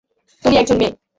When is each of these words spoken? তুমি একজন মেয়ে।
তুমি 0.43 0.55
একজন 0.57 0.77
মেয়ে। 0.77 0.93